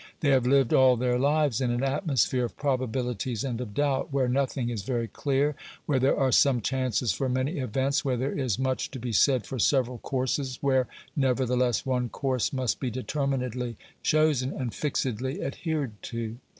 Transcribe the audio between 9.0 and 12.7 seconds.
said for several courses, where nevertheless one course